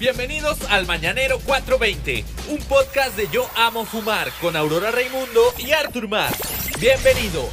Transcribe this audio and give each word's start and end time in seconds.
Bienvenidos 0.00 0.58
al 0.70 0.86
Mañanero 0.86 1.38
420, 1.40 2.24
un 2.48 2.58
podcast 2.60 3.14
de 3.18 3.28
Yo 3.28 3.46
Amo 3.54 3.84
Fumar 3.84 4.28
con 4.40 4.56
Aurora 4.56 4.90
Raimundo 4.90 5.42
y 5.58 5.72
Artur 5.72 6.08
Mar. 6.08 6.32
Bienvenidos. 6.80 7.50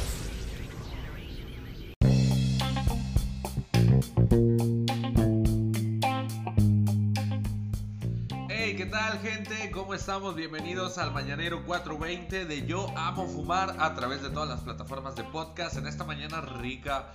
Hey, 8.48 8.76
¿qué 8.78 8.86
tal 8.90 9.18
gente? 9.18 9.70
¿Cómo 9.70 9.92
estamos? 9.92 10.34
Bienvenidos 10.34 10.96
al 10.96 11.12
Mañanero 11.12 11.66
420 11.66 12.46
de 12.46 12.66
Yo 12.66 12.90
Amo 12.96 13.28
Fumar 13.28 13.76
a 13.78 13.94
través 13.94 14.22
de 14.22 14.30
todas 14.30 14.48
las 14.48 14.60
plataformas 14.60 15.16
de 15.16 15.24
podcast 15.24 15.76
en 15.76 15.86
esta 15.86 16.04
mañana 16.04 16.40
rica 16.40 17.12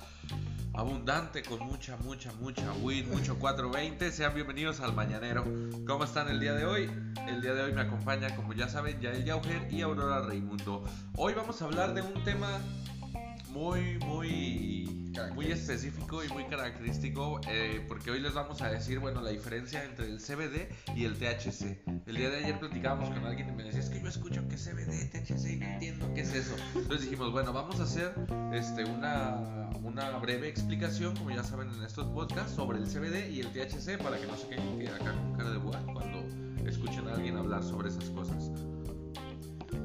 abundante 0.74 1.44
con 1.44 1.60
mucha, 1.60 1.98
mucha, 1.98 2.32
mucha 2.34 2.74
weed, 2.82 3.06
mucho 3.08 3.38
420. 3.38 4.12
Sean 4.12 4.34
bienvenidos 4.34 4.80
al 4.80 4.94
Mañanero. 4.94 5.46
¿Cómo 5.86 6.04
están 6.04 6.30
el 6.30 6.40
día 6.40 6.54
de 6.54 6.66
hoy? 6.66 6.90
El 7.28 7.42
día 7.42 7.54
de 7.54 7.64
hoy 7.64 7.74
me 7.74 7.82
acompaña, 7.82 8.36
como 8.36 8.54
ya 8.54 8.68
saben, 8.68 9.00
Yael 9.00 9.24
Yauger 9.24 9.72
y 9.72 9.82
Aurora 9.82 10.22
Raimundo. 10.22 10.84
Hoy 11.16 11.34
vamos 11.34 11.62
a 11.62 11.66
hablar 11.66 11.94
de 11.94 12.02
un 12.02 12.24
tema 12.24 12.60
muy, 13.50 14.00
muy 14.00 15.04
muy 15.36 15.52
específico 15.52 16.24
y 16.24 16.30
muy 16.30 16.46
característico 16.46 17.40
eh, 17.48 17.86
porque 17.88 18.10
hoy 18.10 18.20
les 18.20 18.34
vamos 18.34 18.62
a 18.62 18.70
decir, 18.70 19.00
bueno, 19.00 19.22
la 19.22 19.30
diferencia 19.30 19.84
entre 19.84 20.08
el 20.08 20.18
CBD 20.20 20.70
y 20.96 21.06
el 21.06 21.18
THC. 21.18 21.78
El 22.08 22.16
día 22.16 22.30
de 22.30 22.38
ayer 22.38 22.60
platicábamos 22.60 23.12
con 23.12 23.26
alguien 23.26 23.50
y 23.50 23.52
me 23.52 23.64
decía, 23.64 23.82
es 23.82 23.90
que 23.90 24.02
yo 24.02 24.08
escucho 24.08 24.48
que 24.48 24.56
CBD, 24.56 25.10
THC 25.12 25.63
es 26.38 26.48
eso. 26.48 26.56
Entonces 26.76 27.10
dijimos, 27.10 27.32
bueno, 27.32 27.54
vamos 27.54 27.80
a 27.80 27.84
hacer 27.84 28.14
este, 28.54 28.86
una, 28.86 29.70
una 29.84 30.18
breve 30.18 30.48
explicación, 30.48 31.16
como 31.16 31.32
ya 31.32 31.44
saben 31.44 31.70
en 31.70 31.84
estos 31.84 32.08
podcasts, 32.08 32.54
sobre 32.54 32.80
el 32.80 32.86
CBD 32.86 33.30
y 33.32 33.42
el 33.42 33.48
THC 33.52 34.02
para 34.02 34.20
que 34.20 34.28
no 34.28 34.38
se 34.38 34.48
queden 34.48 34.88
acá 34.90 35.14
con 35.14 35.34
cara 35.34 35.52
de 35.52 35.58
boa 35.58 35.80
cuando 35.94 36.24
escuchen 36.68 37.08
a 37.08 37.16
alguien 37.16 37.38
hablar 37.38 37.64
sobre 37.64 37.90
esas 37.90 38.10
cosas. 38.10 38.52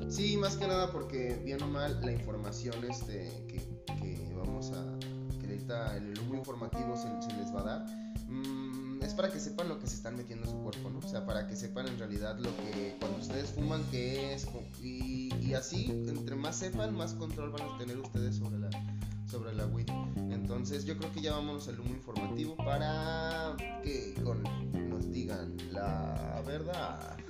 Sí, 0.09 0.37
más 0.37 0.57
que 0.57 0.67
nada 0.67 0.91
porque 0.91 1.41
bien 1.45 1.63
o 1.63 1.67
mal 1.67 2.01
la 2.03 2.13
información 2.13 2.75
este, 2.89 3.31
que, 3.47 3.59
que 4.01 4.33
vamos 4.35 4.73
a 4.73 4.85
el 5.97 6.19
humo 6.21 6.35
informativo 6.37 6.97
se, 6.97 7.09
les 7.37 7.55
va 7.55 7.61
a 7.61 7.65
dar, 7.65 7.87
mm, 8.27 8.58
es 9.09 9.15
para 9.15 9.31
que 9.31 9.41
sepan 9.41 9.69
lo 9.71 9.79
que 9.79 9.87
se 9.87 9.97
están 9.97 10.17
metiendo 10.17 10.45
en 10.45 10.53
su 10.53 10.59
cuerpo, 10.59 10.91
¿no? 10.91 10.99
O 10.99 11.09
sea, 11.09 11.25
para 11.25 11.47
que 11.47 11.57
sepan 11.57 11.89
en 11.89 11.99
realidad 11.99 12.39
lo 12.39 12.55
que 12.59 12.95
cuando 13.01 13.19
ustedes 13.19 13.51
fuman, 13.51 13.83
qué 13.91 14.35
es, 14.35 14.47
y, 14.83 15.55
así, 15.55 15.87
entre 16.07 16.37
más 16.37 16.57
sepan, 16.57 16.95
más 16.95 17.15
control 17.15 17.51
van 17.51 17.63
a 17.63 17.79
tener 17.79 17.97
ustedes 17.99 18.37
sobre 18.37 18.59
la, 18.59 18.69
sobre 19.27 19.55
la 19.55 19.67
weed. 19.67 19.89
Entonces 20.31 20.85
yo 20.85 20.99
creo 20.99 21.11
que 21.13 21.23
ya 21.23 21.33
vámonos 21.33 21.69
al 21.69 21.81
humo 21.81 21.95
informativo 21.95 22.55
para 22.57 23.57
que 23.83 24.15
nos 24.75 25.11
digan 25.11 25.57
la 25.73 26.43
verdad. 26.47 27.17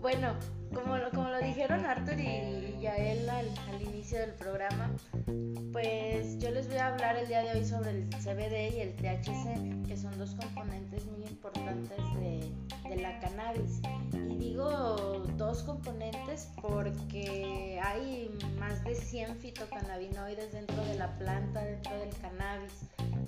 Bueno, 0.00 0.34
como 0.74 0.96
como 1.12 1.28
lo 1.28 1.40
dijeron 1.40 1.84
Arthur 1.84 2.18
y 2.18 2.78
Yael 2.80 3.28
al, 3.28 3.46
al, 3.68 3.82
inicio 3.82 4.18
del 4.20 4.32
programa, 4.34 4.90
pues 5.72 6.38
yo 6.38 6.50
les 6.50 6.68
voy 6.68 6.78
a 6.78 6.88
hablar 6.88 7.16
el 7.16 7.28
día 7.28 7.42
de 7.42 7.58
hoy 7.58 7.64
sobre 7.64 7.90
el 7.90 8.08
CBD 8.08 8.76
y 8.76 8.80
el 8.80 8.94
THC, 8.96 9.86
que 9.86 9.96
son 9.96 10.16
dos 10.18 10.34
componentes 10.34 11.04
muy 11.06 11.22
importantes 11.24 11.98
de, 12.20 12.52
de 12.88 13.02
la 13.02 13.18
cannabis. 13.20 13.80
Y 14.12 14.36
digo 14.36 15.22
dos 15.36 15.62
componentes 15.62 16.48
porque 16.60 17.80
hay 17.82 18.30
más 18.58 18.82
de 18.84 18.94
100 18.94 19.36
fitocannabinoides 19.36 20.52
dentro 20.52 20.84
de 20.84 20.96
la 20.96 21.16
planta, 21.18 21.64
dentro 21.64 21.98
del 21.98 22.10
cannabis. 22.20 22.72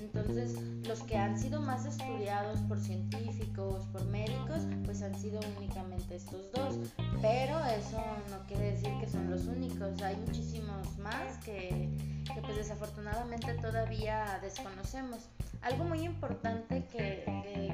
Entonces, 0.00 0.60
los 0.86 1.02
que 1.04 1.16
han 1.16 1.38
sido 1.38 1.60
más 1.60 1.86
estudiados 1.86 2.60
por 2.62 2.78
científicos, 2.78 3.86
por 3.92 4.04
médicos, 4.06 4.62
pues 4.84 5.02
han 5.02 5.18
sido 5.18 5.40
únicamente 5.56 6.16
estos 6.16 6.50
dos. 6.52 6.76
Pero 7.20 7.31
eso 7.76 7.98
no 8.30 8.46
quiere 8.46 8.72
decir 8.72 8.90
que 9.00 9.08
son 9.08 9.30
los 9.30 9.46
únicos. 9.46 10.00
Hay 10.02 10.16
muchísimos 10.16 10.98
más 10.98 11.38
que, 11.38 11.88
pues 12.42 12.56
desafortunadamente 12.56 13.54
todavía 13.54 14.38
desconocemos. 14.42 15.28
Algo 15.62 15.84
muy 15.84 16.00
importante 16.00 16.84
que, 16.90 17.24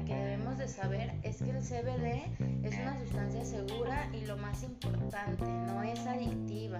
que, 0.05 0.15
debemos 0.15 0.57
de 0.57 0.67
saber 0.67 1.13
es 1.23 1.37
que 1.37 1.49
el 1.49 1.61
CBD 1.61 2.65
es 2.65 2.77
una 2.79 2.99
sustancia 2.99 3.43
segura 3.43 4.09
y 4.13 4.25
lo 4.25 4.37
más 4.37 4.63
importante, 4.63 5.45
no 5.45 5.81
es 5.83 5.99
adictiva. 6.05 6.79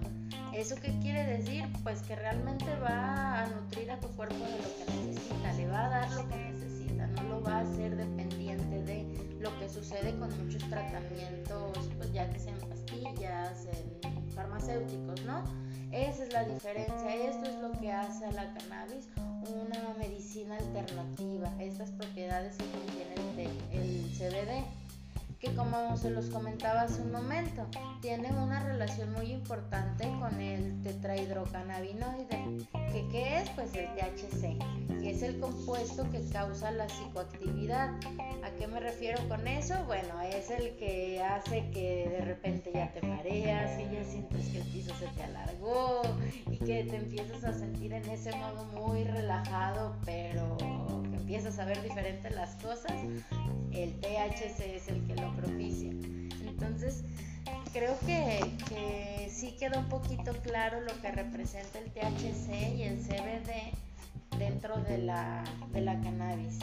¿Eso 0.54 0.76
qué 0.76 0.98
quiere 1.00 1.26
decir? 1.26 1.66
Pues 1.84 2.02
que 2.04 2.16
realmente 2.16 2.66
va 2.80 3.44
a 3.44 3.48
nutrir 3.48 3.90
a 3.92 4.00
tu 4.00 4.08
cuerpo 4.10 4.36
de 4.36 4.58
lo 4.58 4.86
que 4.86 5.08
necesita, 5.08 5.54
le 5.54 5.68
va 5.68 5.86
a 5.86 5.90
dar 5.90 6.12
lo 6.12 6.28
que 6.28 6.36
necesita, 6.36 7.08
no 7.08 7.24
lo 7.24 7.42
va 7.42 7.58
a 7.58 7.62
hacer 7.62 7.96
dependiente 7.96 8.84
de 8.84 9.19
lo 9.40 9.58
que 9.60 9.70
sucede 9.70 10.16
con 10.18 10.30
muchos 10.44 10.68
tratamientos, 10.70 11.78
pues 11.98 12.12
ya 12.14 12.30
que 12.30 12.40
sean 12.40 12.60
pastillas, 12.60 13.66
en 13.66 14.30
farmacéuticos, 14.32 15.24
¿no? 15.24 15.44
Esa 15.92 16.24
es 16.24 16.34
la 16.34 16.44
diferencia, 16.44 17.16
esto 17.16 17.50
es 17.50 17.56
lo 17.60 17.72
que 17.80 17.92
hace 17.92 18.26
a 18.26 18.32
la 18.32 18.54
cannabis 18.54 19.08
una 19.48 19.96
medicina 19.98 20.58
alternativa, 20.58 21.52
estas 21.60 21.92
propiedades 21.92 22.56
que 22.58 22.66
contiene 22.66 23.52
el, 23.72 23.80
el 23.80 24.12
CBD 24.12 24.79
como 25.56 25.98
se 25.98 26.10
los 26.10 26.26
comentaba 26.28 26.82
hace 26.82 27.02
un 27.02 27.12
momento, 27.12 27.66
tiene 28.02 28.30
una 28.32 28.60
relación 28.62 29.12
muy 29.14 29.32
importante 29.32 30.06
con 30.20 30.40
el 30.40 30.82
tetrahidrocannabinoide, 30.82 32.66
que 32.92 33.08
¿qué 33.12 33.38
es? 33.40 33.50
Pues 33.52 33.74
el 33.76 33.88
THC, 33.96 34.58
que 35.02 35.12
es 35.12 35.22
el 35.22 35.40
compuesto 35.40 36.10
que 36.12 36.22
causa 36.30 36.72
la 36.72 36.88
psicoactividad. 36.88 37.90
¿A 38.44 38.52
qué 38.58 38.68
me 38.68 38.80
refiero 38.80 39.20
con 39.28 39.48
eso? 39.48 39.76
Bueno, 39.86 40.22
es 40.22 40.50
el 40.50 40.76
que 40.78 41.22
hace 41.24 41.70
que 41.72 42.10
de 42.10 42.22
repente 42.22 42.72
ya 42.74 42.92
te 42.92 43.02
mareas 43.02 43.80
y 43.80 43.94
ya 43.94 44.04
sientes 44.04 44.48
que 44.48 44.60
el 44.60 44.68
piso 44.68 44.94
se 44.96 45.08
te 45.08 45.24
alargó 45.24 46.02
y 46.50 46.58
que 46.58 46.84
te 46.84 46.96
empiezas 46.96 47.44
a 47.44 47.54
sentir 47.54 47.94
en 47.94 48.08
ese 48.10 48.36
modo 48.36 48.66
muy 48.66 49.04
relajado, 49.04 49.96
pero 50.06 50.58
empiezas 51.30 51.60
a 51.60 51.66
ver 51.66 51.80
diferente 51.84 52.32
las 52.32 52.56
cosas. 52.56 52.92
El 53.72 53.94
THC 54.00 54.62
es 54.62 54.88
el 54.88 55.06
que 55.06 55.14
lo 55.14 55.32
propicia. 55.36 55.92
Entonces, 55.92 57.04
creo 57.72 57.96
que, 58.00 58.40
que 58.68 59.30
sí 59.32 59.56
queda 59.60 59.78
un 59.78 59.90
poquito 59.90 60.32
claro 60.42 60.82
lo 60.82 61.02
que 61.02 61.12
representa 61.12 61.78
el 61.78 61.92
THC 61.92 62.78
y 62.78 62.82
el 62.82 62.98
CBD 62.98 63.78
dentro 64.40 64.78
de 64.78 64.98
la, 64.98 65.44
de 65.72 65.82
la 65.82 66.02
cannabis. 66.02 66.58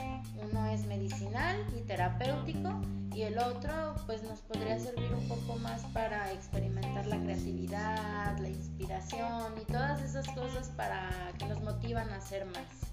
Uno 0.51 0.67
es 0.67 0.85
medicinal 0.87 1.65
y 1.79 1.83
terapéutico 1.83 2.83
y 3.15 3.23
el 3.23 3.39
otro 3.39 3.95
pues 4.07 4.25
nos 4.25 4.41
podría 4.41 4.81
servir 4.81 5.13
un 5.15 5.29
poco 5.29 5.61
más 5.61 5.83
para 5.95 6.33
experimentar 6.33 7.07
la 7.07 7.21
creatividad, 7.21 8.37
la 8.41 8.49
inspiración 8.49 9.55
y 9.63 9.65
todas 9.71 10.03
esas 10.03 10.27
cosas 10.31 10.71
para 10.71 11.09
que 11.39 11.47
nos 11.47 11.63
motivan 11.63 12.11
a 12.11 12.17
hacer 12.17 12.47
más. 12.47 12.86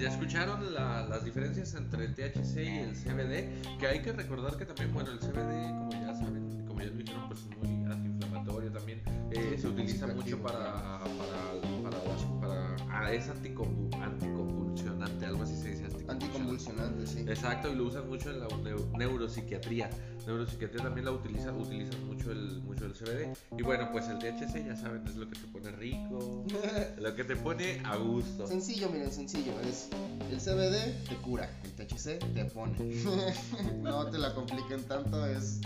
Ya 0.00 0.08
escucharon 0.08 0.72
las 0.72 1.24
diferencias 1.26 1.74
entre 1.74 2.06
el 2.06 2.14
THC 2.14 2.56
y 2.56 2.78
el 2.78 2.94
CBD, 2.94 3.78
que 3.78 3.86
hay 3.86 4.00
que 4.00 4.12
recordar 4.12 4.56
que 4.56 4.64
también, 4.64 4.94
bueno, 4.94 5.10
el 5.10 5.18
CBD, 5.18 5.68
como 5.76 5.90
ya 5.92 6.14
saben, 6.14 6.64
como 6.66 6.80
ya 6.80 6.86
lo 6.86 6.96
dijeron, 6.96 7.28
pues 7.28 7.40
es 7.40 7.58
muy 7.58 7.92
antiinflamatorio 7.92 8.72
también, 8.72 9.02
eh, 9.30 9.58
se 9.60 9.68
utiliza 9.68 10.06
mucho 10.06 10.40
para, 10.40 11.00
para, 11.00 11.10
para, 11.82 11.98
para, 12.40 12.79
ah, 13.00 13.12
es 13.12 13.28
anticonvulsionante, 13.28 15.26
algo 15.26 15.42
así 15.42 15.56
se 15.56 15.70
dice. 15.70 15.80
Anticonvulsionante, 16.08 17.06
sí. 17.06 17.20
Exacto, 17.20 17.70
y 17.70 17.76
lo 17.76 17.84
usan 17.84 18.08
mucho 18.08 18.30
en 18.30 18.40
la 18.40 18.48
neuropsiquiatría. 18.98 19.90
Neuropsiquiatría 20.26 20.82
también 20.82 21.04
la 21.04 21.12
utiliza, 21.12 21.52
utilizan 21.52 22.04
mucho 22.06 22.32
el, 22.32 22.60
mucho 22.62 22.86
el 22.86 22.92
CBD. 22.92 23.36
Y 23.56 23.62
bueno, 23.62 23.88
pues 23.92 24.08
el 24.08 24.18
THC, 24.18 24.66
ya 24.66 24.76
saben, 24.76 25.06
es 25.06 25.16
lo 25.16 25.28
que 25.28 25.38
te 25.38 25.46
pone 25.46 25.70
rico, 25.72 26.44
lo 26.98 27.14
que 27.14 27.24
te 27.24 27.36
pone 27.36 27.80
a 27.84 27.96
gusto. 27.96 28.46
Sencillo, 28.46 28.88
miren, 28.90 29.12
sencillo. 29.12 29.52
Es 29.60 29.88
el 30.30 30.38
CBD 30.38 31.08
te 31.08 31.16
cura, 31.16 31.48
el 31.64 31.72
THC 31.72 32.18
te 32.34 32.44
pone. 32.46 32.76
no 33.82 34.06
te 34.10 34.18
la 34.18 34.34
compliquen 34.34 34.82
tanto, 34.84 35.24
es 35.26 35.60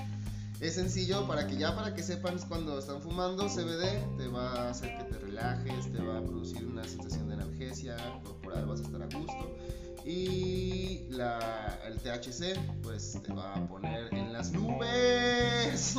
es 0.60 0.74
sencillo 0.74 1.26
para 1.26 1.46
que 1.46 1.56
ya 1.56 1.74
para 1.74 1.94
que 1.94 2.02
sepan 2.02 2.38
cuando 2.48 2.78
están 2.78 3.02
fumando 3.02 3.48
CBD 3.48 4.16
te 4.16 4.28
va 4.28 4.52
a 4.52 4.70
hacer 4.70 4.96
que 4.96 5.04
te 5.04 5.18
te 5.34 6.02
va 6.02 6.18
a 6.18 6.22
producir 6.22 6.64
una 6.64 6.84
sensación 6.84 7.28
de 7.28 7.34
analgesia 7.34 7.96
corporal, 8.22 8.66
vas 8.66 8.80
a 8.80 8.82
estar 8.84 9.02
a 9.02 9.06
gusto. 9.06 9.56
Y 10.06 11.06
la, 11.10 11.80
el 11.86 11.98
THC 11.98 12.58
pues 12.82 13.18
te 13.22 13.32
va 13.32 13.54
a 13.54 13.66
poner 13.66 14.12
en 14.14 14.32
las 14.32 14.52
nubes. 14.52 15.96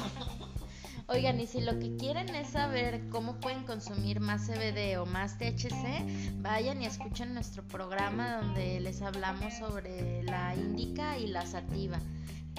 Oigan, 1.07 1.39
y 1.39 1.47
si 1.47 1.61
lo 1.61 1.77
que 1.79 1.97
quieren 1.97 2.33
es 2.33 2.49
saber 2.49 3.09
cómo 3.09 3.39
pueden 3.39 3.63
consumir 3.63 4.19
más 4.21 4.47
CBD 4.47 4.97
o 4.99 5.05
más 5.05 5.38
THC, 5.38 6.41
vayan 6.41 6.81
y 6.81 6.85
escuchen 6.85 7.33
nuestro 7.33 7.63
programa 7.63 8.38
donde 8.38 8.79
les 8.79 9.01
hablamos 9.01 9.53
sobre 9.55 10.23
la 10.23 10.55
indica 10.55 11.17
y 11.17 11.27
la 11.27 11.45
sativa. 11.45 11.99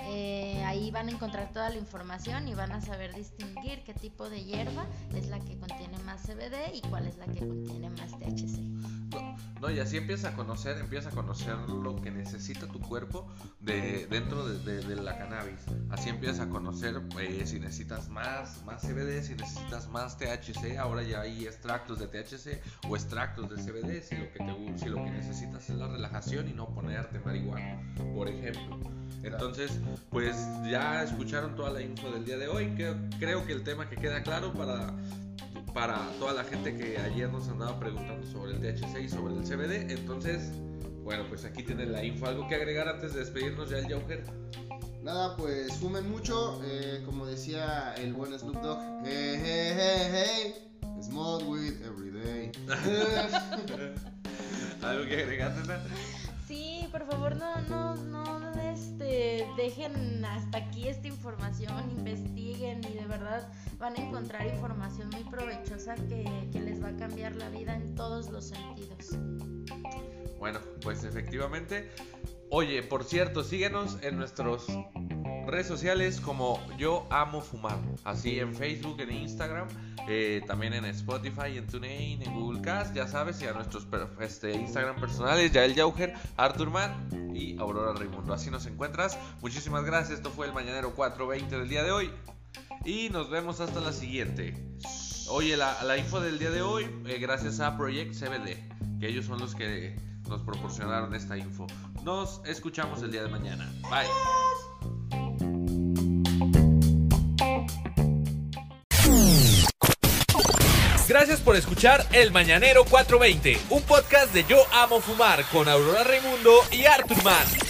Eh, 0.02 0.62
ahí 0.64 0.90
van 0.90 1.08
a 1.08 1.12
encontrar 1.12 1.52
toda 1.52 1.70
la 1.70 1.76
información 1.76 2.48
y 2.48 2.54
van 2.54 2.72
a 2.72 2.81
saber 2.81 3.14
distinguir 3.14 3.82
qué 3.84 3.94
tipo 3.94 4.28
de 4.28 4.44
hierba 4.44 4.87
es 5.14 5.28
la 5.28 5.40
que 5.40 5.58
contiene 5.58 5.98
más 6.04 6.22
CBD 6.22 6.75
y 6.75 6.81
cuál 6.82 7.06
es 7.06 7.16
la 7.16 7.26
que 7.26 7.40
contiene 7.40 7.90
más 7.90 8.10
THC. 8.19 8.60
No, 9.12 9.37
¿no? 9.60 9.70
Y 9.70 9.78
así 9.81 9.96
empieza 9.96 10.31
a 10.31 10.34
conocer, 10.34 10.78
empieza 10.78 11.08
a 11.08 11.12
conocer 11.12 11.56
lo 11.69 11.96
que 11.96 12.10
necesita 12.10 12.66
tu 12.66 12.81
cuerpo 12.81 13.26
de, 13.60 14.06
dentro 14.08 14.46
de, 14.46 14.96
la 14.96 15.16
cannabis. 15.19 15.60
Así 15.90 16.08
empieza 16.08 16.44
a 16.44 16.48
conocer 16.48 17.00
eh, 17.20 17.46
si 17.46 17.58
necesitas 17.58 18.08
más, 18.08 18.64
más 18.64 18.82
CBD, 18.82 19.22
si 19.22 19.34
necesitas 19.34 19.88
más 19.88 20.19
THC. 20.19 20.78
Ahora 20.78 21.02
ya 21.02 21.22
hay 21.22 21.46
extractos 21.46 21.98
de 21.98 22.08
THC 22.08 22.60
o 22.88 22.96
extractos 22.96 23.48
de 23.50 23.56
CBD 23.56 24.02
si 24.02 24.16
lo 24.16 24.32
que, 24.32 24.38
te, 24.38 24.78
si 24.78 24.87
lo 24.87 24.96
que 24.96 25.10
necesitas 25.10 25.69
es 25.70 25.76
la 25.76 25.88
relajación 25.88 26.48
y 26.48 26.52
no 26.52 26.69
ponerte 26.69 27.19
marihuana, 27.20 27.81
por 28.14 28.28
ejemplo. 28.28 28.78
Entonces, 29.22 29.81
pues 30.11 30.37
ya 30.71 31.03
escucharon 31.03 31.55
toda 31.56 31.71
la 31.71 31.83
info 31.83 32.11
del 32.11 32.25
día 32.25 32.37
de 32.37 32.49
hoy. 32.49 32.75
Creo 33.19 33.47
que 33.47 33.53
el 33.53 33.65
tema 33.65 33.88
que 33.88 33.97
queda 33.97 34.23
claro 34.23 34.53
para 34.53 34.94
para 35.77 36.09
toda 36.19 36.33
la 36.33 36.43
gente 36.43 36.75
que 36.75 36.97
ayer 36.97 37.31
nos 37.31 37.49
andaba 37.49 37.79
preguntando 37.79 38.27
sobre 38.27 38.53
el 38.53 38.61
THC 38.61 38.99
y 38.99 39.09
sobre 39.11 39.35
el 39.35 39.43
CBD. 39.43 39.93
Entonces, 39.93 40.50
bueno, 41.05 41.27
pues 41.29 41.44
aquí 41.44 41.62
tienen 41.62 41.93
la 41.93 42.03
info. 42.03 42.27
¿Algo 42.27 42.49
que 42.49 42.55
agregar 42.55 42.88
antes 42.88 43.12
de 43.12 43.21
despedirnos 43.21 43.69
ya 43.69 43.77
el 43.81 43.93
Joker? 43.93 44.25
Nada, 45.03 45.37
pues 45.37 45.75
fumen 45.75 46.11
mucho, 46.11 46.62
eh, 46.65 47.03
como 47.05 47.27
decía 47.27 47.94
el 47.99 48.15
buen 48.15 48.37
Snoop 48.39 48.56
Dogg. 48.62 48.79
Hey, 49.05 49.39
hey, 49.44 49.73
hey, 49.77 50.09
hey, 50.11 50.55
smoke 51.03 51.47
weed 51.47 51.75
every 51.82 52.11
day. 52.11 52.50
¿Algo 54.82 55.06
que 55.06 55.23
agregar, 55.23 55.55
Nena? 55.59 55.79
Sí, 56.49 56.89
por 56.91 57.06
favor, 57.06 57.37
no, 57.37 57.61
no, 57.69 57.97
no, 57.97 58.25
dejen 59.56 60.25
hasta 60.25 60.58
aquí 60.58 60.88
esta 60.88 61.08
información, 61.08 61.90
investiguen 61.90 62.81
y 62.84 62.94
de 62.94 63.06
verdad 63.06 63.48
van 63.78 63.94
a 63.96 64.00
encontrar 64.00 64.46
información 64.46 65.08
muy 65.10 65.25
provechosa 65.25 65.94
que, 65.94 66.25
que 66.52 66.60
les 66.60 66.82
va 66.82 66.88
a 66.88 66.96
cambiar 66.96 67.37
la 67.37 67.48
vida 67.50 67.75
en 67.75 67.94
todos 67.94 68.31
los 68.31 68.48
sentidos. 68.48 69.16
Bueno, 70.38 70.60
pues 70.82 71.04
efectivamente. 71.04 71.90
Oye, 72.50 72.82
por 72.82 73.04
cierto, 73.04 73.43
síguenos 73.43 73.98
en 74.02 74.16
nuestros 74.16 74.66
redes 75.46 75.66
sociales 75.66 76.20
como 76.20 76.60
Yo 76.76 77.06
Amo 77.10 77.40
Fumar. 77.40 77.78
Así 78.04 78.38
en 78.38 78.54
Facebook, 78.54 79.00
en 79.00 79.12
Instagram, 79.12 79.69
eh, 80.08 80.43
también 80.46 80.75
en 80.75 80.84
Spotify, 80.87 81.56
en 81.56 81.66
TuneIn, 81.66 82.22
en 82.22 82.34
Google 82.34 82.60
Cast, 82.60 82.94
ya 82.94 83.06
sabes, 83.06 83.40
y 83.43 83.46
a 83.46 83.52
nuestros 83.52 83.87
este, 84.20 84.52
Instagram 84.52 84.96
personales, 85.00 85.52
Yael 85.52 85.75
Yauger, 85.75 86.14
Arthur 86.37 86.70
Mann 86.70 87.34
y 87.34 87.58
Aurora 87.58 87.93
Raimundo. 87.93 88.32
Así 88.32 88.50
nos 88.50 88.66
encuentras. 88.66 89.19
Muchísimas 89.40 89.84
gracias. 89.84 90.19
Esto 90.19 90.31
fue 90.31 90.46
el 90.46 90.52
Mañanero 90.52 90.94
420 90.94 91.58
del 91.58 91.69
día 91.69 91.82
de 91.82 91.93
hoy. 91.93 92.10
Y 92.84 93.08
nos 93.10 93.31
vemos 93.31 93.60
hasta 93.60 93.81
la 93.81 93.93
siguiente. 93.93 94.54
Oye, 95.28 95.56
la, 95.56 95.98
info 95.98 96.20
del 96.20 96.38
día 96.38 96.50
de 96.50 96.62
hoy, 96.62 96.84
eh, 97.06 97.19
gracias 97.19 97.58
a 97.58 97.76
Project 97.76 98.14
CBD, 98.14 99.00
que 99.00 99.08
ellos 99.08 99.26
son 99.26 99.40
los 99.40 99.56
que 99.56 99.96
nos 100.28 100.43
proporcionaron 100.43 101.14
esta 101.14 101.37
info. 101.37 101.66
Nos 102.04 102.40
escuchamos 102.44 103.02
el 103.02 103.10
día 103.10 103.25
de 103.25 103.28
mañana. 103.28 103.69
Bye. 103.90 104.06
Gracias 111.09 111.41
por 111.41 111.57
escuchar 111.57 112.05
El 112.13 112.31
Mañanero 112.31 112.85
420, 112.85 113.59
un 113.71 113.83
podcast 113.83 114.35
de 114.35 114.45
Yo 114.45 114.59
Amo 114.73 115.01
Fumar 115.01 115.45
con 115.47 115.69
Aurora 115.69 116.05
Raimundo 116.05 116.53
y 116.73 116.85
Arthur 116.85 117.23
Mann. 117.25 117.66